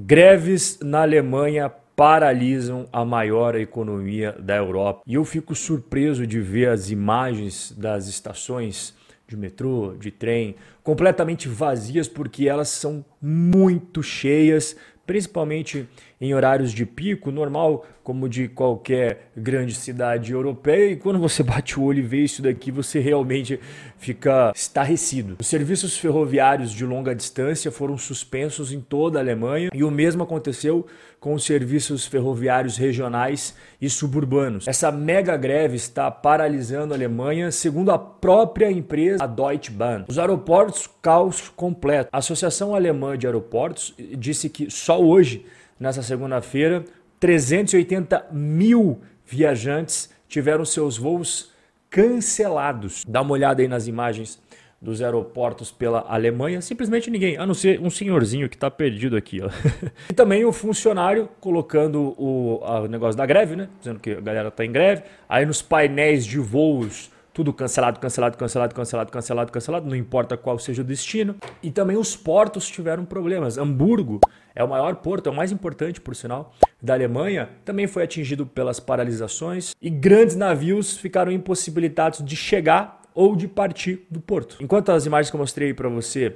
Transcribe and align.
Greves 0.00 0.78
na 0.80 1.02
Alemanha 1.02 1.68
paralisam 1.68 2.88
a 2.92 3.04
maior 3.04 3.56
economia 3.56 4.30
da 4.38 4.54
Europa. 4.54 5.02
E 5.04 5.14
eu 5.14 5.24
fico 5.24 5.56
surpreso 5.56 6.24
de 6.24 6.40
ver 6.40 6.68
as 6.68 6.88
imagens 6.88 7.74
das 7.76 8.06
estações 8.06 8.94
de 9.26 9.36
metrô, 9.36 9.96
de 9.98 10.12
trem, 10.12 10.54
completamente 10.84 11.48
vazias 11.48 12.06
porque 12.06 12.48
elas 12.48 12.68
são 12.68 13.04
muito 13.20 14.00
cheias, 14.00 14.76
principalmente 15.04 15.88
em 16.20 16.34
horários 16.34 16.72
de 16.72 16.84
pico, 16.84 17.30
normal 17.30 17.86
como 18.02 18.26
de 18.26 18.48
qualquer 18.48 19.30
grande 19.36 19.74
cidade 19.74 20.32
europeia, 20.32 20.92
e 20.92 20.96
quando 20.96 21.18
você 21.18 21.42
bate 21.44 21.78
o 21.78 21.82
olho 21.82 21.98
e 21.98 22.02
vê 22.02 22.24
isso 22.24 22.40
daqui, 22.40 22.70
você 22.70 23.00
realmente 23.00 23.60
fica 23.98 24.50
estarrecido. 24.54 25.36
Os 25.38 25.46
serviços 25.46 25.98
ferroviários 25.98 26.72
de 26.72 26.86
longa 26.86 27.14
distância 27.14 27.70
foram 27.70 27.98
suspensos 27.98 28.72
em 28.72 28.80
toda 28.80 29.18
a 29.18 29.22
Alemanha, 29.22 29.68
e 29.74 29.84
o 29.84 29.90
mesmo 29.90 30.22
aconteceu 30.22 30.86
com 31.20 31.34
os 31.34 31.44
serviços 31.44 32.06
ferroviários 32.06 32.76
regionais 32.76 33.54
e 33.80 33.90
suburbanos. 33.90 34.66
Essa 34.66 34.90
mega 34.90 35.36
greve 35.36 35.76
está 35.76 36.10
paralisando 36.10 36.94
a 36.94 36.96
Alemanha, 36.96 37.50
segundo 37.50 37.90
a 37.90 37.98
própria 37.98 38.70
empresa, 38.70 39.22
a 39.22 39.26
Deutsche 39.26 39.70
Bahn. 39.70 40.04
Os 40.08 40.18
aeroportos, 40.18 40.88
caos 41.02 41.48
completo. 41.54 42.08
A 42.12 42.18
Associação 42.18 42.74
Alemã 42.74 43.18
de 43.18 43.26
Aeroportos 43.26 43.94
disse 44.16 44.48
que 44.48 44.70
só 44.70 44.98
hoje 44.98 45.44
nessa 45.78 46.02
segunda-feira, 46.02 46.84
380 47.20 48.26
mil 48.32 49.00
viajantes 49.24 50.10
tiveram 50.28 50.64
seus 50.64 50.96
voos 50.96 51.52
cancelados. 51.90 53.04
Dá 53.06 53.22
uma 53.22 53.32
olhada 53.32 53.62
aí 53.62 53.68
nas 53.68 53.86
imagens 53.86 54.40
dos 54.80 55.02
aeroportos 55.02 55.72
pela 55.72 56.04
Alemanha, 56.08 56.60
simplesmente 56.60 57.10
ninguém, 57.10 57.36
a 57.36 57.44
não 57.44 57.54
ser 57.54 57.80
um 57.80 57.90
senhorzinho 57.90 58.48
que 58.48 58.54
está 58.54 58.70
perdido 58.70 59.16
aqui. 59.16 59.40
Ó. 59.42 59.48
e 60.08 60.14
também 60.14 60.44
o 60.44 60.52
funcionário 60.52 61.28
colocando 61.40 62.14
o, 62.16 62.62
o 62.62 62.86
negócio 62.86 63.16
da 63.16 63.26
greve, 63.26 63.56
né? 63.56 63.68
Dizendo 63.78 63.98
que 63.98 64.12
a 64.12 64.20
galera 64.20 64.48
está 64.48 64.64
em 64.64 64.70
greve. 64.70 65.02
Aí 65.28 65.44
nos 65.44 65.60
painéis 65.60 66.24
de 66.24 66.38
voos 66.38 67.10
tudo 67.38 67.52
cancelado, 67.52 68.00
cancelado, 68.00 68.36
cancelado, 68.36 68.74
cancelado, 68.74 69.12
cancelado, 69.12 69.52
cancelado, 69.52 69.88
não 69.88 69.94
importa 69.94 70.36
qual 70.36 70.58
seja 70.58 70.82
o 70.82 70.84
destino. 70.84 71.36
E 71.62 71.70
também 71.70 71.96
os 71.96 72.16
portos 72.16 72.68
tiveram 72.68 73.04
problemas. 73.04 73.56
Hamburgo 73.56 74.18
é 74.56 74.64
o 74.64 74.68
maior 74.68 74.96
porto, 74.96 75.28
é 75.28 75.30
o 75.30 75.36
mais 75.36 75.52
importante, 75.52 76.00
por 76.00 76.16
sinal, 76.16 76.52
da 76.82 76.94
Alemanha, 76.94 77.48
também 77.64 77.86
foi 77.86 78.02
atingido 78.02 78.44
pelas 78.44 78.80
paralisações 78.80 79.72
e 79.80 79.88
grandes 79.88 80.34
navios 80.34 80.96
ficaram 80.96 81.30
impossibilitados 81.30 82.24
de 82.24 82.34
chegar 82.34 83.02
ou 83.14 83.36
de 83.36 83.46
partir 83.46 84.04
do 84.10 84.20
porto. 84.20 84.56
Enquanto 84.60 84.90
as 84.90 85.06
imagens 85.06 85.30
que 85.30 85.36
eu 85.36 85.40
mostrei 85.40 85.72
para 85.72 85.88
você 85.88 86.34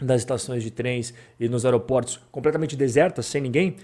das 0.00 0.22
estações 0.22 0.64
de 0.64 0.72
trens 0.72 1.14
e 1.38 1.48
nos 1.48 1.64
aeroportos 1.64 2.18
completamente 2.32 2.74
desertas, 2.74 3.26
sem 3.26 3.40
ninguém, 3.40 3.76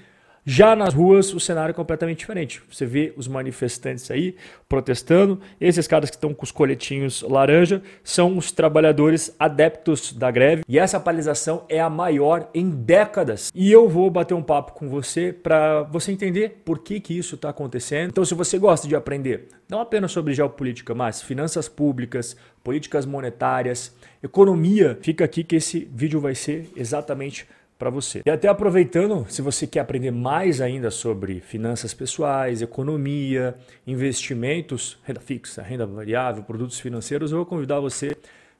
já 0.51 0.75
nas 0.75 0.95
ruas, 0.95 1.35
o 1.35 1.39
cenário 1.39 1.73
é 1.73 1.75
completamente 1.75 2.21
diferente. 2.21 2.63
Você 2.73 2.87
vê 2.87 3.13
os 3.19 3.29
manifestantes 3.29 4.11
aí 4.11 4.35
protestando. 4.67 5.39
Esses 5.61 5.87
caras 5.87 6.09
que 6.09 6.17
estão 6.17 6.33
com 6.33 6.43
os 6.43 6.51
coletinhos 6.51 7.21
laranja 7.21 7.83
são 8.03 8.39
os 8.39 8.51
trabalhadores 8.51 9.37
adeptos 9.39 10.11
da 10.11 10.31
greve. 10.31 10.63
E 10.67 10.79
essa 10.79 10.99
paralisação 10.99 11.67
é 11.69 11.79
a 11.79 11.91
maior 11.91 12.49
em 12.55 12.71
décadas. 12.71 13.53
E 13.55 13.71
eu 13.71 13.91
vou 13.91 14.11
bater 14.11 14.33
um 14.33 14.43
papo 14.43 14.73
com 14.73 14.89
você 14.89 15.35
para 15.35 15.83
você 15.83 16.13
entender 16.13 16.63
por 16.65 16.79
que, 16.79 16.99
que 16.99 17.19
isso 17.19 17.35
está 17.35 17.51
acontecendo. 17.51 18.09
Então, 18.09 18.25
se 18.25 18.33
você 18.33 18.57
gosta 18.59 18.89
de 18.89 18.97
aprender 18.97 19.49
não 19.69 19.81
apenas 19.81 20.13
sobre 20.13 20.33
geopolítica, 20.33 20.95
mas 20.95 21.21
finanças 21.21 21.69
públicas, 21.69 22.35
políticas 22.65 23.05
monetárias, 23.05 23.95
economia, 24.23 24.99
fica 25.03 25.27
aqui 25.27 25.45
que 25.45 25.57
esse 25.57 25.87
vídeo 25.93 26.21
vai 26.21 26.35
ser 26.35 26.71
exatamente 26.75 27.47
para 27.79 27.91
você. 27.91 28.23
E 28.27 28.31
até 28.31 28.49
aproveitando, 28.49 29.25
se 29.29 29.41
você 29.41 29.67
quer 29.67 29.81
aprender 29.81 30.11
mais 30.11 30.61
ainda 30.61 30.91
sobre 30.91 31.41
finanças 31.41 31.95
pessoais, 31.95 32.61
economia, 32.61 33.55
investimentos, 33.87 34.99
renda 35.05 35.21
fixa, 35.21 35.63
renda 35.63 35.87
variável, 35.87 36.43
produtos 36.43 36.81
financeiros, 36.81 37.31
eu 37.31 37.39
vou 37.39 37.47
convidar 37.47 37.79
você 37.79 38.17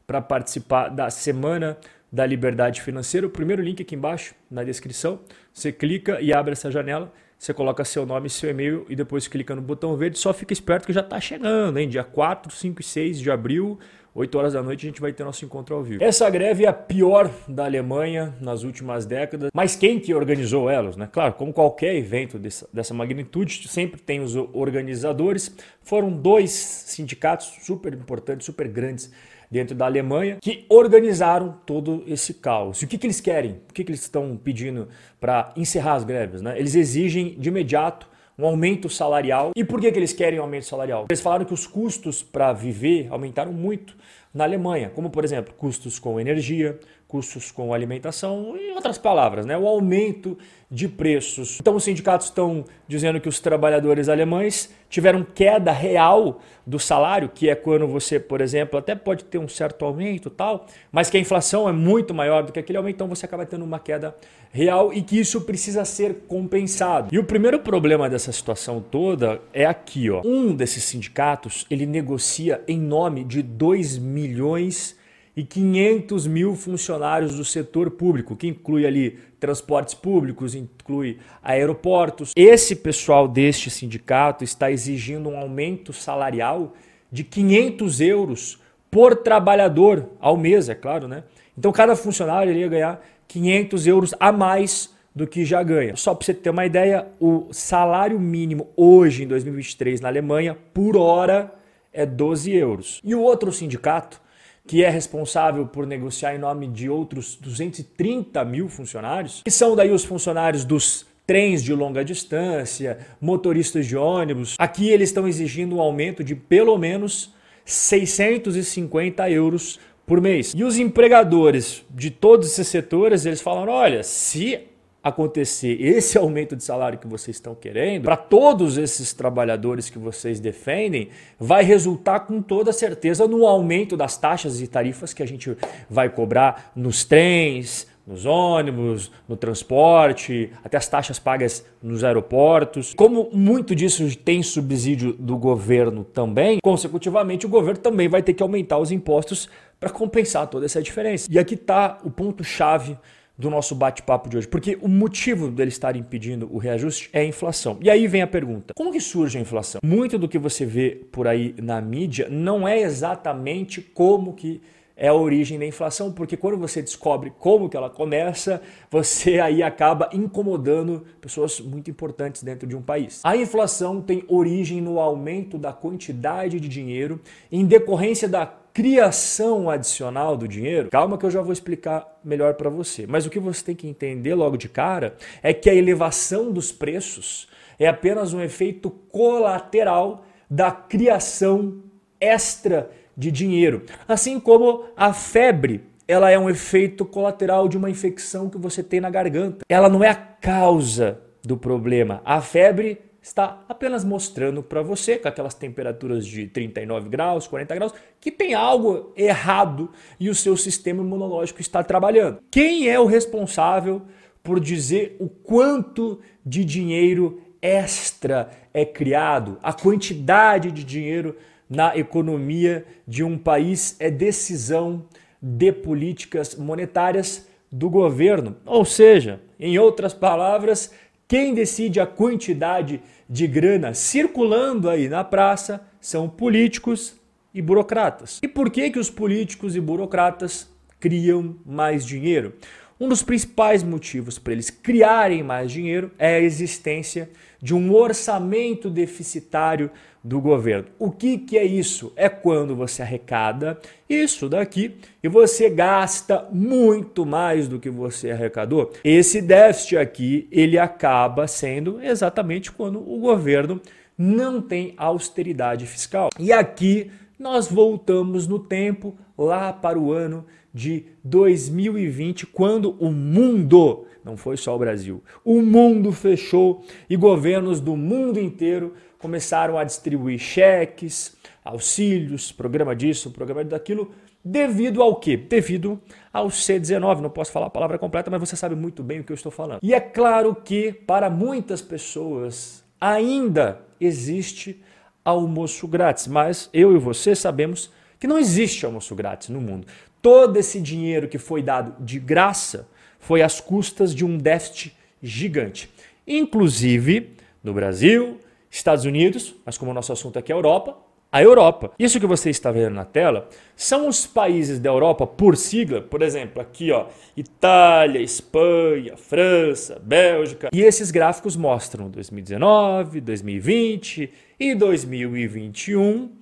para 0.07 0.23
participar 0.23 0.89
da 0.89 1.11
Semana 1.11 1.77
da 2.11 2.25
Liberdade 2.25 2.81
Financeira. 2.81 3.27
O 3.27 3.31
primeiro 3.31 3.61
link 3.61 3.83
aqui 3.83 3.95
embaixo 3.95 4.35
na 4.51 4.63
descrição. 4.65 5.21
Você 5.53 5.73
clica 5.73 6.21
e 6.21 6.33
abre 6.33 6.53
essa 6.53 6.71
janela. 6.71 7.13
Você 7.39 7.53
coloca 7.53 7.85
seu 7.85 8.07
nome 8.07 8.31
seu 8.31 8.51
e-mail 8.51 8.87
e 8.89 8.97
depois 8.97 9.29
clica 9.29 9.55
no 9.55 9.61
botão 9.63 9.97
verde. 9.97 10.19
Só 10.19 10.33
fica 10.33 10.53
esperto 10.53 10.87
que 10.87 10.93
já 10.93 11.03
está 11.03 11.21
chegando, 11.21 11.79
hein? 11.79 11.89
Dia 11.89 12.03
4, 12.03 12.51
5 12.53 12.81
e 12.81 12.85
6 12.85 13.21
de 13.21 13.31
abril 13.31 13.79
8 14.19 14.37
horas 14.37 14.53
da 14.53 14.63
noite 14.65 14.85
a 14.85 14.89
gente 14.89 15.01
vai 15.01 15.13
ter 15.13 15.23
nosso 15.23 15.45
encontro 15.45 15.77
ao 15.77 15.83
vivo. 15.85 16.03
Essa 16.03 16.29
greve 16.29 16.65
é 16.65 16.69
a 16.69 16.73
pior 16.73 17.31
da 17.47 17.67
Alemanha 17.67 18.35
nas 18.41 18.65
últimas 18.65 19.07
décadas, 19.07 19.49
mas 19.55 19.77
quem 19.77 20.01
que 20.01 20.13
organizou 20.13 20.69
elas, 20.69 20.97
né? 20.97 21.09
Claro, 21.11 21.35
como 21.35 21.53
qualquer 21.53 21.95
evento 21.95 22.37
dessa, 22.37 22.93
magnitude, 22.93 23.69
sempre 23.69 24.01
tem 24.01 24.19
os 24.19 24.35
organizadores. 24.35 25.55
Foram 25.83 26.11
dois 26.11 26.51
sindicatos 26.51 27.47
super 27.61 27.95
importantes, 27.95 28.45
super 28.45 28.67
grandes 28.67 29.13
dentro 29.49 29.77
da 29.77 29.87
Alemanha 29.87 30.39
que 30.43 30.67
organizaram 30.69 31.57
todo 31.65 32.03
esse 32.05 32.35
caos. 32.35 32.83
E 32.83 32.87
o 32.87 32.89
que, 32.89 32.99
que 32.99 33.07
eles 33.07 33.21
querem? 33.21 33.61
O 33.71 33.73
que, 33.73 33.85
que 33.85 33.91
eles 33.91 34.01
estão 34.01 34.37
pedindo 34.37 34.89
para 35.21 35.53
encerrar 35.57 35.95
as 35.95 36.03
greves? 36.03 36.43
Né? 36.43 36.59
Eles 36.59 36.75
exigem 36.75 37.37
de 37.39 37.51
imediato 37.51 38.09
um 38.39 38.47
aumento 38.47 38.89
salarial. 38.89 39.51
E 39.57 39.65
por 39.65 39.81
que, 39.81 39.91
que 39.91 39.99
eles 39.99 40.13
querem 40.13 40.39
um 40.39 40.43
aumento 40.43 40.67
salarial? 40.67 41.07
Eles 41.11 41.21
falaram 41.21 41.45
que 41.45 41.53
os 41.53 41.67
custos 41.67 42.23
para 42.23 42.53
viver 42.53 43.09
aumentaram 43.11 43.53
muito 43.53 43.97
na 44.33 44.45
Alemanha, 44.45 44.91
como 44.91 45.11
por 45.11 45.25
exemplo, 45.25 45.53
custos 45.55 45.99
com 45.99 46.21
energia, 46.21 46.79
custos 47.09 47.51
com 47.51 47.73
alimentação, 47.73 48.55
em 48.55 48.73
outras 48.75 48.99
palavras, 48.99 49.47
né? 49.47 49.57
o 49.57 49.67
aumento 49.67 50.37
de 50.71 50.87
preços. 50.87 51.59
Então 51.59 51.75
os 51.75 51.83
sindicatos 51.83 52.27
estão 52.27 52.67
dizendo 52.87 53.19
que 53.19 53.29
os 53.29 53.41
trabalhadores 53.41 54.11
alemães 54.11 54.71
tiveram 54.91 55.25
queda 55.25 55.73
real 55.73 56.43
do 56.67 56.79
salário, 56.79 57.31
que 57.31 57.49
é 57.49 57.55
quando 57.55 57.89
você, 57.89 58.21
por 58.21 58.43
exemplo, 58.43 58.79
até 58.79 58.95
pode 58.95 59.25
ter 59.25 59.39
um 59.39 59.49
certo 59.49 59.87
aumento 59.87 60.29
tal, 60.29 60.67
mas 60.93 61.09
que 61.09 61.17
a 61.17 61.21
inflação 61.21 61.67
é 61.67 61.73
muito 61.73 62.13
maior 62.13 62.43
do 62.43 62.53
que 62.53 62.59
aquele 62.59 62.77
aumento, 62.77 62.97
então 62.97 63.09
você 63.09 63.25
acaba 63.25 63.47
tendo 63.47 63.65
uma 63.65 63.81
queda 63.81 64.15
real 64.53 64.93
e 64.93 65.01
que 65.01 65.19
isso 65.19 65.41
precisa 65.41 65.87
ser 65.87 66.25
compensado. 66.29 67.09
E 67.11 67.19
o 67.19 67.25
primeiro 67.25 67.61
problema 67.61 68.11
dessa 68.11 68.33
situação 68.33 68.83
toda 68.83 69.41
é 69.55 69.65
aqui, 69.65 70.11
ó. 70.11 70.21
Um 70.23 70.55
desses 70.55 70.85
sindicatos, 70.85 71.65
ele 71.71 71.87
negocia 71.87 72.63
em 72.69 72.79
nome 72.79 73.25
de 73.25 73.43
2 73.43 73.97
milhões 73.97 74.98
e 75.39 75.45
500 75.45 76.27
mil 76.27 76.57
funcionários 76.57 77.37
do 77.37 77.45
setor 77.45 77.93
público, 77.93 78.35
que 78.35 78.49
inclui 78.49 78.85
ali 78.85 79.21
transportes 79.39 79.95
públicos, 79.95 80.53
inclui 80.53 81.19
aeroportos. 81.41 82.33
Esse 82.35 82.75
pessoal 82.75 83.29
deste 83.29 83.71
sindicato 83.71 84.43
está 84.43 84.69
exigindo 84.69 85.29
um 85.29 85.39
aumento 85.39 85.93
salarial 85.93 86.75
de 87.09 87.23
500 87.23 88.01
euros 88.01 88.59
por 88.91 89.15
trabalhador 89.15 90.09
ao 90.19 90.37
mês, 90.37 90.69
é 90.69 90.75
claro, 90.75 91.07
né? 91.07 91.23
Então 91.57 91.71
cada 91.71 91.95
funcionário 91.95 92.51
iria 92.51 92.67
ganhar 92.67 93.07
500 93.29 93.87
euros 93.87 94.15
a 94.19 94.33
mais 94.33 94.93
do 95.15 95.25
que 95.25 95.45
já 95.45 95.63
ganha. 95.63 95.95
Só 95.95 96.17
para 96.17 96.27
você 96.27 96.35
ter 96.35 96.51
uma 96.51 96.67
ideia, 96.67 97.07
o 97.21 97.47
salário 97.53 98.19
mínimo 98.19 98.71
hoje 98.77 99.23
em 99.23 99.29
2023 99.29 100.01
na 100.01 100.09
Alemanha 100.09 100.59
por 100.75 100.97
hora 100.97 101.55
é 101.93 102.05
12 102.05 102.53
euros. 102.53 103.01
E 103.05 103.15
o 103.15 103.21
outro 103.21 103.53
sindicato 103.53 104.21
que 104.69 104.85
é 104.85 104.91
responsável 104.91 105.67
por 105.67 105.87
negociar 105.87 106.35
em 106.35 106.39
nome 106.39 106.69
de 106.69 106.91
outros 106.91 107.37
230 107.37 108.45
mil 108.45 108.69
funcionários, 108.69 109.41
que 109.43 109.51
são 109.51 109.75
daí 109.75 109.91
os 109.91 110.05
funcionários 110.05 110.63
dos 110.63 111.07
trens 111.27 111.65
de 111.65 111.73
longa 111.73 112.05
distância, 112.05 112.99
motoristas 113.19 113.87
de 113.87 113.97
ônibus. 113.97 114.57
Aqui 114.59 114.91
eles 114.91 115.09
estão 115.09 115.27
exigindo 115.27 115.77
um 115.77 115.81
aumento 115.81 116.23
de 116.23 116.35
pelo 116.35 116.77
menos 116.77 117.33
650 117.65 119.31
euros 119.31 119.81
por 120.07 120.21
mês. 120.21 120.53
E 120.55 120.63
os 120.63 120.79
empregadores 120.79 121.83
de 121.91 122.11
todos 122.11 122.49
esses 122.49 122.69
setores, 122.69 123.25
eles 123.25 123.41
falam: 123.41 123.69
olha, 123.69 124.03
se 124.03 124.61
acontecer 125.09 125.81
esse 125.81 126.17
aumento 126.17 126.55
de 126.55 126.63
salário 126.63 126.99
que 126.99 127.07
vocês 127.07 127.37
estão 127.37 127.55
querendo, 127.55 128.05
para 128.05 128.17
todos 128.17 128.79
esses 128.79 129.13
trabalhadores 129.13 129.91
que 129.91 129.99
vocês 129.99 130.41
defendem, 130.41 131.09
vai 131.39 131.63
resultar 131.63 132.21
com 132.21 132.41
toda 132.41 132.73
certeza 132.73 133.27
no 133.27 133.47
aumento 133.47 133.97
das 133.97 134.17
taxas 134.17 134.61
e 134.61 134.67
tarifas 134.67 135.13
que 135.13 135.23
a 135.23 135.27
gente 135.27 135.57
vai 135.89 136.09
cobrar 136.09 136.73
nos 136.75 137.05
trens, 137.05 137.87
nos 138.09 138.25
ônibus, 138.25 139.13
no 139.29 139.37
transporte, 139.37 140.51
até 140.65 140.79
as 140.79 140.89
taxas 140.89 141.19
pagas 141.19 141.65
nos 141.83 142.03
aeroportos. 142.03 142.95
Como 142.95 143.29
muito 143.33 143.75
disso 143.75 144.17
tem 144.17 144.43
subsídio 144.43 145.13
do 145.13 145.37
governo 145.37 146.05
também, 146.05 146.59
consecutivamente 146.63 147.45
o 147.45 147.51
governo 147.51 147.81
também 147.81 148.09
vai 148.09 148.23
ter 148.23 148.33
que 148.33 148.43
aumentar 148.43 148.79
os 148.79 148.91
impostos 148.91 149.51
para 149.79 149.91
compensar 149.91 150.47
toda 150.47 150.65
essa 150.65 150.81
diferença. 150.81 151.29
E 151.31 151.39
aqui 151.39 151.55
está 151.55 151.99
o 152.03 152.11
ponto 152.11 152.43
chave 152.43 152.97
do 153.39 153.49
nosso 153.49 153.75
bate-papo 153.75 154.29
de 154.29 154.37
hoje, 154.37 154.49
porque 154.49 154.77
o 154.83 154.89
motivo 154.89 155.49
dele 155.49 155.69
estar 155.69 155.95
impedindo 155.95 156.49
o 156.53 156.59
reajuste 156.59 157.09
é 157.13 157.21
a 157.21 157.25
inflação. 157.25 157.79
E 157.81 157.89
aí 157.89 158.09
vem 158.09 158.21
a 158.21 158.27
pergunta: 158.27 158.75
como 158.75 158.91
que 158.91 159.01
surge 159.01 159.39
a 159.39 159.41
inflação? 159.41 159.81
Muito 159.85 160.19
do 160.19 160.29
que 160.29 160.39
você 160.39 160.67
vê 160.67 161.01
por 161.13 161.29
aí 161.29 161.55
na 161.63 161.81
mídia 161.81 162.29
não 162.29 162.67
é 162.67 162.81
exatamente 162.81 163.81
como 163.81 164.35
que 164.35 164.61
é 165.01 165.07
a 165.07 165.15
origem 165.15 165.57
da 165.57 165.65
inflação, 165.65 166.11
porque 166.11 166.37
quando 166.37 166.59
você 166.59 166.83
descobre 166.83 167.33
como 167.39 167.69
que 167.69 167.77
ela 167.77 167.89
começa, 167.89 168.61
você 168.91 169.39
aí 169.39 169.63
acaba 169.63 170.11
incomodando 170.13 171.07
pessoas 171.21 171.61
muito 171.61 171.89
importantes 171.89 172.43
dentro 172.43 172.67
de 172.67 172.75
um 172.75 172.83
país. 172.83 173.21
A 173.23 173.37
inflação 173.37 174.03
tem 174.03 174.25
origem 174.27 174.81
no 174.81 174.99
aumento 174.99 175.57
da 175.57 175.73
quantidade 175.73 176.59
de 176.59 176.69
dinheiro 176.69 177.21
em 177.53 177.65
decorrência 177.65 178.29
da 178.29 178.45
criação 178.79 179.69
adicional 179.69 180.37
do 180.37 180.47
dinheiro. 180.47 180.89
Calma 180.89 181.19
que 181.19 181.27
eu 181.27 181.31
já 181.33 181.43
vou 181.43 181.53
explicar 181.53 182.07
melhor 182.23 182.55
para 182.55 182.71
você. 182.71 183.09
Mas 183.09 183.27
o 183.27 183.31
que 183.31 183.41
você 183.41 183.65
tem 183.65 183.75
que 183.75 183.89
entender 183.89 184.37
logo 184.37 184.57
de 184.57 184.69
cara 184.69 185.17
é 185.43 185.53
que 185.53 185.69
a 185.69 185.75
elevação 185.75 186.53
dos 186.53 186.71
preços 186.71 187.49
é 187.77 187.89
apenas 187.89 188.33
um 188.33 188.41
efeito 188.41 188.89
colateral 188.89 190.25
da 190.49 190.71
criação 190.71 191.83
extra 192.21 192.89
de 193.17 193.33
dinheiro. 193.33 193.83
Assim 194.07 194.39
como 194.39 194.85
a 194.97 195.13
febre, 195.13 195.81
ela 196.07 196.31
é 196.31 196.39
um 196.39 196.49
efeito 196.49 197.05
colateral 197.05 197.67
de 197.67 197.77
uma 197.77 197.91
infecção 197.91 198.49
que 198.49 198.59
você 198.59 198.81
tem 198.81 199.01
na 199.01 199.11
garganta. 199.11 199.65
Ela 199.69 199.89
não 199.89 200.05
é 200.05 200.09
a 200.09 200.15
causa 200.15 201.19
do 201.43 201.57
problema. 201.57 202.23
A 202.25 202.41
febre 202.41 203.01
está 203.29 203.63
apenas 203.69 204.05
mostrando 204.05 204.63
para 204.63 204.83
você, 204.83 205.19
com 205.19 205.29
aquelas 205.29 205.55
temperaturas 205.55 206.27
de 206.27 206.47
39 206.47 207.09
graus, 207.09 207.47
40 207.47 207.75
graus, 207.75 207.95
que 208.21 208.31
tem 208.31 208.55
algo 208.55 209.13
errado 209.17 209.91
e 210.19 210.29
o 210.29 210.35
seu 210.35 210.57
sistema 210.57 211.03
imunológico 211.03 211.61
está 211.61 211.83
trabalhando. 211.83 212.41
Quem 212.51 212.89
é 212.89 212.99
o 212.99 213.07
responsável 213.07 214.03
por 214.43 214.59
dizer 214.59 215.17
o 215.21 215.29
quanto 215.29 216.21
de 216.45 216.65
dinheiro 216.65 217.43
extra 217.61 218.51
é 218.73 218.85
criado, 218.85 219.59
a 219.63 219.73
quantidade 219.73 220.71
de 220.71 220.85
dinheiro 220.85 221.37
na 221.69 221.97
economia 221.97 222.87
de 223.07 223.23
um 223.23 223.37
país 223.37 223.97
é 223.99 224.11
decisão 224.11 225.05
de 225.43 225.71
políticas 225.71 226.55
monetárias 226.55 227.47
do 227.71 227.91
governo. 227.91 228.57
Ou 228.65 228.85
seja, 228.85 229.41
em 229.61 229.79
outras 229.79 230.15
palavras, 230.15 230.93
quem 231.29 231.53
decide 231.53 232.01
a 232.01 232.07
quantidade 232.07 233.03
de 233.29 233.47
grana 233.47 233.93
circulando 233.93 234.89
aí 234.89 235.11
na 235.11 235.23
praça 235.23 235.87
são 236.01 236.27
políticos 236.27 237.21
e 237.53 237.61
burocratas. 237.61 238.41
E 238.43 238.49
por 238.49 238.71
que 238.71 238.91
que 238.91 238.99
os 238.99 239.11
políticos 239.11 239.77
e 239.77 239.81
burocratas 239.81 240.73
criam 240.99 241.57
mais 241.67 242.07
dinheiro? 242.07 242.55
Um 243.01 243.09
dos 243.09 243.23
principais 243.23 243.85
motivos 243.85 244.41
para 244.41 244.53
eles 244.53 244.71
criarem 244.71 245.41
mais 245.41 245.71
dinheiro 245.71 246.11
é 246.19 246.35
a 246.35 246.41
existência 246.41 247.31
de 247.63 247.73
um 247.73 247.95
orçamento 247.95 248.91
deficitário 248.91 249.89
do 250.23 250.41
governo. 250.41 250.89
O 250.99 251.13
que, 251.13 251.39
que 251.39 251.57
é 251.57 251.65
isso? 251.65 252.13
É 252.17 252.29
quando 252.29 252.75
você 252.75 253.03
arrecada 253.03 253.79
isso 254.09 254.49
daqui 254.49 254.97
e 255.23 255.29
você 255.29 255.71
gasta 255.71 256.49
muito 256.51 257.25
mais 257.25 257.69
do 257.69 257.79
que 257.79 257.89
você 257.89 258.33
arrecadou. 258.33 258.93
Esse 259.05 259.41
déficit 259.41 259.97
aqui, 259.97 260.49
ele 260.51 260.77
acaba 260.77 261.47
sendo 261.47 262.03
exatamente 262.03 262.73
quando 262.73 262.99
o 262.99 263.21
governo 263.21 263.81
não 264.17 264.61
tem 264.61 264.95
austeridade 264.97 265.87
fiscal. 265.87 266.31
E 266.37 266.53
aqui 266.53 267.13
nós 267.39 267.71
voltamos 267.71 268.49
no 268.49 268.59
tempo 268.59 269.17
lá 269.37 269.73
para 269.73 269.97
o 269.97 270.13
ano 270.13 270.45
de 270.79 271.07
2020, 271.25 272.47
quando 272.47 272.93
o 273.01 273.11
mundo, 273.11 274.07
não 274.25 274.37
foi 274.37 274.57
só 274.57 274.77
o 274.77 274.79
Brasil, 274.79 275.25
o 275.45 275.61
mundo 275.61 276.13
fechou 276.13 276.85
e 277.11 277.17
governos 277.17 277.81
do 277.81 277.97
mundo 277.97 278.39
inteiro 278.39 278.95
começaram 279.19 279.77
a 279.77 279.83
distribuir 279.83 280.39
cheques, 280.39 281.37
auxílios, 281.65 282.53
programa 282.53 282.95
disso, 282.95 283.33
programa 283.33 283.65
daquilo, 283.65 284.13
devido 284.45 285.03
ao 285.03 285.17
quê? 285.17 285.37
Devido 285.37 286.01
ao 286.33 286.47
C19. 286.47 287.23
Não 287.23 287.31
posso 287.31 287.51
falar 287.51 287.67
a 287.67 287.71
palavra 287.71 287.99
completa, 287.99 288.31
mas 288.31 288.39
você 288.39 288.55
sabe 288.55 288.77
muito 288.77 289.03
bem 289.03 289.19
o 289.19 289.25
que 289.25 289.33
eu 289.33 289.35
estou 289.35 289.51
falando. 289.51 289.81
E 289.83 289.93
é 289.93 289.99
claro 289.99 290.55
que 290.55 290.93
para 290.93 291.29
muitas 291.29 291.83
pessoas 291.83 292.85
ainda 293.01 293.81
existe 294.01 294.81
almoço 295.25 295.89
grátis, 295.89 296.29
mas 296.29 296.71
eu 296.73 296.95
e 296.95 296.99
você 296.99 297.35
sabemos 297.35 297.91
que 298.19 298.27
não 298.27 298.39
existe 298.39 298.85
almoço 298.85 299.15
grátis 299.15 299.49
no 299.49 299.61
mundo. 299.61 299.87
Todo 300.21 300.57
esse 300.57 300.81
dinheiro 300.81 301.29
que 301.29 301.39
foi 301.39 301.63
dado 301.63 302.03
de 302.03 302.19
graça 302.19 302.89
foi 303.19 303.43
às 303.43 303.61
custas 303.61 304.15
de 304.15 304.25
um 304.25 304.37
déficit 304.37 304.97
gigante. 305.23 305.91
Inclusive 306.27 307.37
no 307.63 307.73
Brasil, 307.73 308.39
Estados 308.71 309.05
Unidos, 309.05 309.55
mas 309.65 309.79
como 309.79 309.91
o 309.91 309.95
nosso 309.95 310.13
assunto 310.13 310.39
aqui 310.39 310.53
é 310.53 310.55
Europa, 310.55 310.97
a 311.31 311.43
Europa. 311.43 311.93
Isso 311.99 312.19
que 312.19 312.27
você 312.27 312.49
está 312.49 312.73
vendo 312.73 312.95
na 312.95 313.05
tela 313.05 313.49
são 313.77 314.09
os 314.09 314.27
países 314.27 314.79
da 314.79 314.89
Europa 314.89 315.27
por 315.27 315.57
sigla, 315.57 316.01
por 316.01 316.23
exemplo, 316.23 316.61
aqui 316.61 316.91
ó, 316.91 317.07
Itália, 317.37 318.21
Espanha, 318.21 319.15
França, 319.17 320.01
Bélgica. 320.03 320.71
E 320.73 320.81
esses 320.81 321.11
gráficos 321.11 321.55
mostram 321.55 322.09
2019, 322.09 323.21
2020 323.21 324.33
e 324.59 324.75
2021 324.75 326.38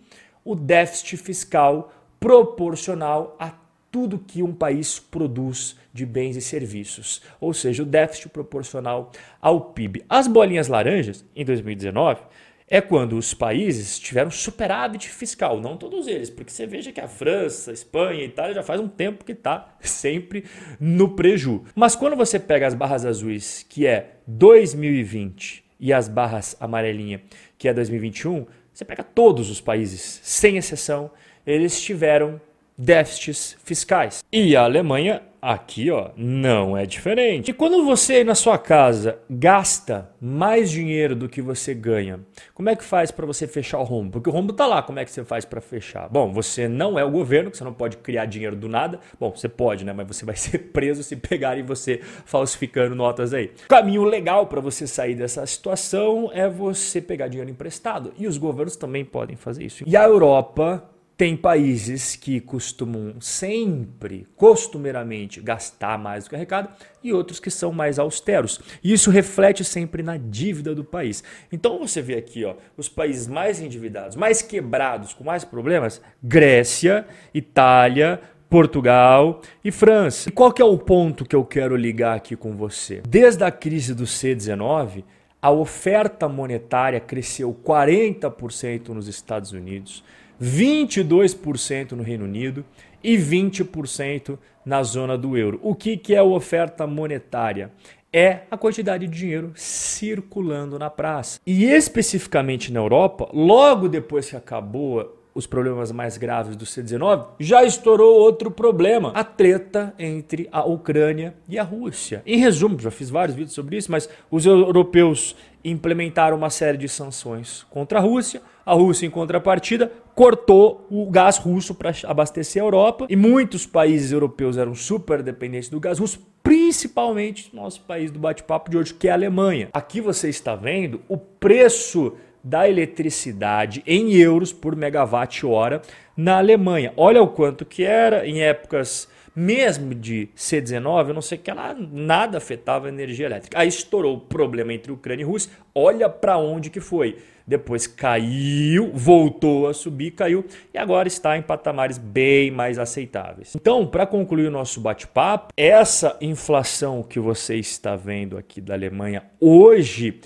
o 0.47 0.55
déficit 0.55 1.17
fiscal 1.17 1.93
proporcional 2.19 3.37
a 3.39 3.53
tudo 3.91 4.19
que 4.19 4.43
um 4.43 4.55
país 4.55 4.99
produz 4.99 5.77
de 5.93 6.07
bens 6.07 6.37
e 6.37 6.41
serviços, 6.41 7.23
ou 7.41 7.53
seja, 7.53 7.83
o 7.83 7.87
déficit 7.87 8.29
proporcional 8.29 9.11
ao 9.41 9.61
PIB. 9.73 10.05
As 10.09 10.29
bolinhas 10.29 10.69
laranjas, 10.69 11.25
em 11.35 11.45
2019, 11.45 12.23
é 12.69 12.81
quando 12.81 13.17
os 13.17 13.33
países 13.33 13.99
tiveram 13.99 14.31
superávit 14.31 15.09
fiscal, 15.09 15.61
não 15.61 15.77
todos 15.77 16.07
eles, 16.07 16.31
porque 16.31 16.51
você 16.51 16.67
veja 16.67 16.93
que 16.93 17.01
a 17.01 17.09
França, 17.09 17.71
a 17.71 17.75
Espanha, 17.75 18.23
a 18.23 18.27
Itália 18.27 18.55
já 18.55 18.63
faz 18.63 18.81
um 18.81 18.89
tempo 18.89 19.25
que 19.25 19.33
está 19.33 19.77
sempre 19.81 20.45
no 20.79 21.15
preju. 21.15 21.65
Mas 21.75 21.97
quando 21.97 22.17
você 22.17 22.39
pega 22.39 22.67
as 22.67 22.75
barras 22.75 23.05
azuis, 23.05 23.65
que 23.69 23.87
é 23.87 24.17
2020, 24.27 25.65
e 25.79 25.93
as 25.93 26.09
barras 26.09 26.57
amarelinha, 26.59 27.23
que 27.59 27.69
é 27.69 27.75
2021, 27.75 28.47
você 28.77 28.85
pega 28.85 29.03
todos 29.03 29.49
os 29.49 29.59
países, 29.59 30.21
sem 30.23 30.59
exceção, 30.59 31.11
eles 31.47 31.81
tiveram 31.81 32.39
déficits 32.77 33.57
fiscais. 33.65 34.23
E 34.31 34.55
a 34.55 34.65
Alemanha, 34.65 35.23
aqui, 35.47 35.91
ó, 35.93 36.11
não 36.17 36.77
é 36.77 36.85
diferente. 36.85 37.51
E 37.51 37.55
quando 37.55 37.85
você 37.85 38.25
na 38.25 38.35
sua 38.35 38.59
casa 38.59 39.19
gasta 39.31 40.11
mais 40.21 40.71
dinheiro 40.71 41.15
do 41.15 41.29
que 41.29 41.41
você 41.41 41.73
ganha, 41.73 42.21
como 42.53 42.69
é 42.69 42.75
que 42.75 42.83
faz 42.83 43.13
para 43.13 43.25
você 43.25 43.47
fechar 43.47 43.79
o 43.79 43.85
rombo? 43.85 44.13
Porque 44.13 44.29
o 44.29 44.33
rombo 44.33 44.53
tá 44.53 44.67
lá, 44.67 44.83
como 44.83 44.99
é 44.99 45.05
que 45.05 45.11
você 45.11 45.25
faz 45.25 45.45
para 45.45 45.61
fechar? 45.61 46.09
Bom, 46.09 46.33
você 46.33 46.67
não 46.67 46.99
é 46.99 47.05
o 47.05 47.11
governo, 47.11 47.55
você 47.55 47.63
não 47.63 47.73
pode 47.73 47.99
criar 47.99 48.27
dinheiro 48.27 48.57
do 48.57 48.69
nada. 48.69 48.99
Bom, 49.21 49.31
você 49.31 49.49
pode, 49.49 49.85
né, 49.85 49.93
mas 49.93 50.09
você 50.09 50.25
vai 50.25 50.35
ser 50.37 50.59
preso 50.59 51.05
se 51.05 51.15
pegarem 51.15 51.63
você 51.63 52.01
falsificando 52.25 52.97
notas 52.97 53.33
aí. 53.33 53.53
O 53.65 53.69
caminho 53.69 54.03
legal 54.03 54.49
para 54.49 54.61
você 54.61 54.85
sair 54.87 55.15
dessa 55.15 55.47
situação 55.47 56.29
é 56.35 56.49
você 56.49 57.01
pegar 57.01 57.29
dinheiro 57.29 57.51
emprestado, 57.51 58.13
e 58.19 58.27
os 58.27 58.37
governos 58.37 58.75
também 58.75 59.05
podem 59.05 59.37
fazer 59.37 59.65
isso. 59.65 59.85
E 59.87 59.97
a 59.97 60.03
Europa 60.03 60.83
tem 61.17 61.35
países 61.35 62.15
que 62.15 62.41
costumam 62.41 63.15
sempre, 63.21 64.27
costumeiramente, 64.37 65.41
gastar 65.41 65.99
mais 65.99 66.25
do 66.25 66.31
que 66.31 66.37
arrecada 66.37 66.69
e 67.03 67.13
outros 67.13 67.41
que 67.41 67.51
são 67.51 67.73
mais 67.73 67.99
austeros. 67.99 68.61
E 68.85 68.93
isso 68.93 69.11
reflete 69.11 69.65
sempre 69.65 70.03
na 70.03 70.19
dívida 70.19 70.75
do 70.75 70.85
país. 70.85 71.25
Então 71.51 71.79
você 71.79 72.03
vê 72.03 72.17
aqui, 72.17 72.45
ó, 72.45 72.55
os 72.77 72.89
países 72.89 73.27
mais 73.27 73.61
endividados, 73.63 74.15
mais 74.15 74.43
quebrados, 74.43 75.15
com 75.15 75.25
mais 75.25 75.43
problemas: 75.43 76.03
Grécia, 76.23 77.07
Itália, 77.33 78.21
Portugal 78.51 79.41
e 79.65 79.73
França. 79.73 80.29
E 80.29 80.33
qual 80.33 80.53
que 80.53 80.61
é 80.61 80.65
o 80.67 80.77
ponto 80.77 81.25
que 81.25 81.35
eu 81.35 81.45
quero 81.45 81.77
ligar 81.77 82.15
aqui 82.17 82.37
com 82.37 82.55
você? 82.55 83.03
Desde 83.09 83.43
a 83.43 83.51
crise 83.51 83.95
do 83.95 84.05
C19, 84.05 85.03
a 85.41 85.51
oferta 85.51 86.29
monetária 86.29 87.01
cresceu 87.01 87.57
40% 87.65 88.89
nos 88.89 89.09
Estados 89.09 89.53
Unidos. 89.53 90.05
22% 90.41 91.93
no 91.93 92.03
Reino 92.03 92.25
Unido 92.25 92.65
e 93.03 93.17
20% 93.17 94.39
na 94.65 94.83
zona 94.83 95.17
do 95.17 95.37
euro. 95.37 95.61
O 95.63 95.75
que, 95.75 95.97
que 95.97 96.15
é 96.15 96.19
a 96.19 96.25
oferta 96.25 96.87
monetária? 96.87 97.71
É 98.13 98.41
a 98.51 98.57
quantidade 98.57 99.07
de 99.07 99.19
dinheiro 99.19 99.53
circulando 99.55 100.79
na 100.79 100.91
praça. 100.91 101.39
E 101.47 101.65
especificamente 101.65 102.73
na 102.73 102.81
Europa, 102.81 103.29
logo 103.33 103.89
depois 103.89 104.31
que 104.31 104.37
acabou 104.37 105.17
os 105.37 105.47
problemas 105.47 105.93
mais 105.93 106.17
graves 106.17 106.57
do 106.57 106.65
C19, 106.65 107.27
já 107.39 107.63
estourou 107.63 108.19
outro 108.19 108.51
problema: 108.51 109.13
a 109.15 109.23
treta 109.23 109.95
entre 109.99 110.49
a 110.51 110.65
Ucrânia 110.65 111.35
e 111.47 111.59
a 111.59 111.63
Rússia. 111.63 112.23
Em 112.25 112.39
resumo, 112.39 112.81
já 112.81 112.91
fiz 112.91 113.11
vários 113.11 113.37
vídeos 113.37 113.55
sobre 113.55 113.77
isso, 113.77 113.93
mas 113.93 114.09
os 114.31 114.47
europeus 114.47 115.37
implementaram 115.63 116.39
uma 116.39 116.49
série 116.49 116.79
de 116.79 116.89
sanções 116.89 117.67
contra 117.69 117.99
a 117.99 118.03
Rússia. 118.03 118.41
A 118.65 118.73
Rússia, 118.73 119.07
em 119.07 119.11
contrapartida, 119.11 119.93
cortou 120.17 120.87
o 120.91 121.11
gás 121.11 121.37
russo 121.37 121.75
para 121.75 121.93
abastecer 122.05 122.63
a 122.63 122.65
Europa 122.65 123.07
e 123.11 123.15
muitos 123.15 123.67
países 123.67 124.13
europeus 124.13 124.57
eram 124.57 124.75
super 124.75 125.23
dependentes 125.23 125.69
do 125.69 125.79
gás 125.79 125.99
russo, 125.99 126.27
principalmente 126.43 127.55
nosso 127.55 127.83
país 127.83 128.11
do 128.11 128.19
bate-papo 128.19 128.71
de 128.71 128.79
hoje, 128.79 128.95
que 128.95 129.09
é 129.09 129.11
a 129.11 129.15
Alemanha. 129.15 129.69
Aqui 129.75 130.01
você 130.01 130.31
está 130.31 130.57
vendo 130.57 131.03
o 131.07 131.19
preço 131.19 132.15
da 132.43 132.67
eletricidade 132.67 133.83
em 133.87 134.15
euros 134.15 134.55
por 134.55 134.75
megawatt-hora 134.75 135.83
na 136.17 136.39
Alemanha. 136.39 136.95
Olha 136.97 137.21
o 137.21 137.29
quanto 137.29 137.67
que 137.67 137.85
era 137.85 138.27
em 138.27 138.41
épocas 138.41 139.09
mesmo 139.37 139.95
de 139.95 140.31
C19, 140.35 141.09
eu 141.09 141.15
não 141.15 141.21
sei 141.21 141.37
que 141.37 141.51
ela 141.51 141.77
nada 141.79 142.39
afetava 142.39 142.87
a 142.87 142.89
energia 142.89 143.27
elétrica. 143.27 143.59
Aí 143.59 143.69
estourou 143.69 144.17
o 144.17 144.21
problema 144.21 144.73
entre 144.73 144.91
Ucrânia 144.91 145.23
e 145.23 145.27
Rússia. 145.27 145.53
Olha 145.75 146.09
para 146.09 146.39
onde 146.39 146.71
que 146.71 146.81
foi. 146.81 147.19
Depois 147.47 147.87
caiu, 147.87 148.91
voltou 148.93 149.69
a 149.69 149.75
subir, 149.75 150.13
caiu 150.13 150.45
e 150.75 150.79
agora 150.79 151.07
está 151.07 151.37
em 151.37 151.43
patamares 151.43 151.97
bem 151.97 152.51
mais 152.51 152.77
aceitáveis. 152.77 153.55
Então, 153.55 153.87
para 153.87 154.05
concluir 154.05 154.49
o 154.49 154.51
nosso 154.51 154.81
bate-papo, 154.81 155.53
essa 155.57 156.17
inflação 156.21 157.05
que 157.05 157.21
você 157.21 157.57
está 157.57 157.95
vendo 157.95 158.37
aqui 158.37 158.61
da 158.61 158.75
Alemanha 158.75 159.23
hoje 159.39 160.19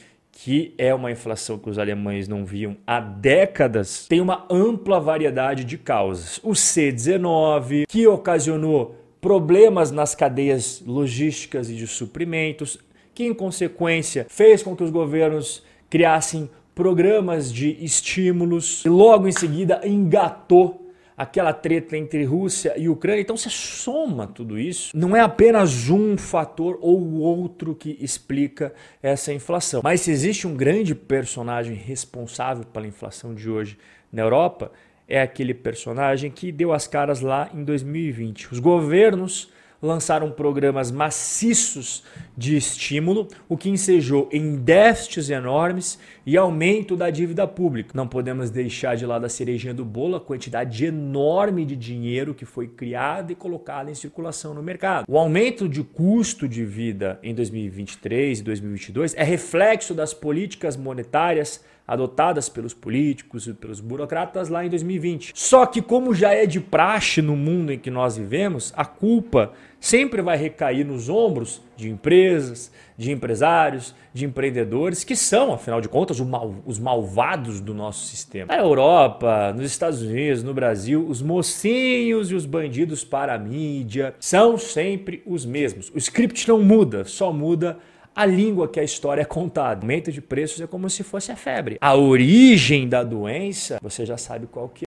que 0.42 0.74
é 0.78 0.94
uma 0.94 1.10
inflação 1.10 1.58
que 1.58 1.68
os 1.68 1.78
alemães 1.78 2.26
não 2.26 2.46
viam 2.46 2.74
há 2.86 2.98
décadas, 2.98 4.06
tem 4.08 4.22
uma 4.22 4.46
ampla 4.48 4.98
variedade 4.98 5.64
de 5.64 5.76
causas. 5.76 6.40
O 6.42 6.52
C19, 6.52 7.84
que 7.86 8.06
ocasionou 8.06 8.99
problemas 9.20 9.90
nas 9.90 10.14
cadeias 10.14 10.82
logísticas 10.86 11.68
e 11.68 11.74
de 11.74 11.86
suprimentos, 11.86 12.78
que 13.14 13.24
em 13.24 13.34
consequência 13.34 14.26
fez 14.28 14.62
com 14.62 14.74
que 14.74 14.82
os 14.82 14.90
governos 14.90 15.62
criassem 15.88 16.48
programas 16.74 17.52
de 17.52 17.76
estímulos 17.84 18.84
e 18.84 18.88
logo 18.88 19.28
em 19.28 19.32
seguida 19.32 19.80
engatou 19.86 20.90
aquela 21.20 21.52
treta 21.52 21.98
entre 21.98 22.24
Rússia 22.24 22.72
e 22.78 22.88
Ucrânia. 22.88 23.20
Então 23.20 23.36
você 23.36 23.50
soma 23.50 24.26
tudo 24.26 24.58
isso, 24.58 24.96
não 24.96 25.14
é 25.14 25.20
apenas 25.20 25.90
um 25.90 26.16
fator 26.16 26.78
ou 26.80 27.18
outro 27.20 27.74
que 27.74 27.98
explica 28.00 28.72
essa 29.02 29.30
inflação. 29.30 29.82
Mas 29.84 30.00
se 30.00 30.10
existe 30.10 30.46
um 30.46 30.56
grande 30.56 30.94
personagem 30.94 31.74
responsável 31.74 32.64
pela 32.64 32.86
inflação 32.86 33.34
de 33.34 33.50
hoje 33.50 33.76
na 34.10 34.22
Europa, 34.22 34.72
é 35.10 35.20
aquele 35.20 35.52
personagem 35.52 36.30
que 36.30 36.52
deu 36.52 36.72
as 36.72 36.86
caras 36.86 37.20
lá 37.20 37.50
em 37.52 37.64
2020. 37.64 38.52
Os 38.52 38.60
governos 38.60 39.50
lançaram 39.82 40.30
programas 40.30 40.90
maciços 40.90 42.04
de 42.36 42.56
estímulo, 42.56 43.28
o 43.48 43.56
que 43.56 43.70
ensejou 43.70 44.28
em 44.30 44.56
déficits 44.56 45.30
enormes 45.30 45.98
e 46.26 46.36
aumento 46.36 46.96
da 46.96 47.08
dívida 47.10 47.46
pública. 47.46 47.92
Não 47.94 48.06
podemos 48.06 48.50
deixar 48.50 48.94
de 48.94 49.06
lado 49.06 49.24
a 49.24 49.28
cerejinha 49.28 49.72
do 49.72 49.84
bolo, 49.84 50.16
a 50.16 50.20
quantidade 50.20 50.84
enorme 50.84 51.64
de 51.64 51.76
dinheiro 51.76 52.34
que 52.34 52.44
foi 52.44 52.68
criado 52.68 53.32
e 53.32 53.34
colocado 53.34 53.90
em 53.90 53.94
circulação 53.94 54.52
no 54.52 54.62
mercado. 54.62 55.06
O 55.08 55.18
aumento 55.18 55.68
de 55.68 55.82
custo 55.82 56.46
de 56.46 56.64
vida 56.64 57.18
em 57.22 57.34
2023 57.34 58.40
e 58.40 58.42
2022 58.42 59.14
é 59.14 59.24
reflexo 59.24 59.94
das 59.94 60.12
políticas 60.12 60.76
monetárias 60.76 61.64
adotadas 61.86 62.48
pelos 62.48 62.72
políticos 62.72 63.46
e 63.46 63.52
pelos 63.52 63.80
burocratas 63.80 64.48
lá 64.48 64.64
em 64.64 64.68
2020. 64.68 65.32
Só 65.34 65.66
que, 65.66 65.82
como 65.82 66.14
já 66.14 66.32
é 66.32 66.46
de 66.46 66.60
praxe 66.60 67.20
no 67.20 67.36
mundo 67.36 67.72
em 67.72 67.78
que 67.78 67.90
nós 67.90 68.16
vivemos, 68.16 68.72
a 68.76 68.84
culpa 68.84 69.52
sempre 69.80 70.22
vai 70.22 70.36
recair 70.36 70.84
nos 70.84 71.08
ombros 71.08 71.62
de 71.76 71.88
empresas, 71.88 72.70
de 72.96 73.10
empresários, 73.10 73.94
de 74.12 74.26
empreendedores, 74.26 75.02
que 75.02 75.16
são, 75.16 75.52
afinal 75.52 75.80
de 75.80 75.88
contas, 75.88 76.20
os 76.66 76.78
malvados 76.78 77.60
do 77.60 77.72
nosso 77.72 78.06
sistema. 78.06 78.54
Na 78.54 78.60
Europa, 78.60 79.52
nos 79.56 79.64
Estados 79.64 80.02
Unidos, 80.02 80.42
no 80.42 80.52
Brasil, 80.52 81.04
os 81.08 81.22
mocinhos 81.22 82.30
e 82.30 82.34
os 82.34 82.44
bandidos 82.44 83.02
para 83.02 83.34
a 83.34 83.38
mídia 83.38 84.14
são 84.20 84.58
sempre 84.58 85.22
os 85.24 85.46
mesmos. 85.46 85.90
O 85.94 85.98
script 85.98 86.46
não 86.46 86.62
muda, 86.62 87.04
só 87.04 87.32
muda 87.32 87.78
a 88.20 88.26
língua 88.26 88.68
que 88.68 88.78
a 88.78 88.84
história 88.84 89.22
é 89.22 89.24
contada. 89.24 89.80
Aumento 89.80 90.12
de 90.12 90.20
preços 90.20 90.60
é 90.60 90.66
como 90.66 90.90
se 90.90 91.02
fosse 91.02 91.32
a 91.32 91.36
febre. 91.36 91.78
A 91.80 91.94
origem 91.94 92.86
da 92.86 93.02
doença, 93.02 93.78
você 93.82 94.04
já 94.04 94.18
sabe 94.18 94.46
qual 94.46 94.68
que 94.68 94.84
é. 94.84 94.86